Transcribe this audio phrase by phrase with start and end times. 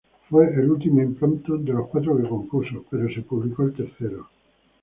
[0.31, 4.29] Fue el último impromptu de los cuatro que compuso, pero fue publicado el tercero.